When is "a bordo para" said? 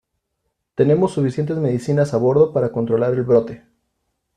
2.15-2.71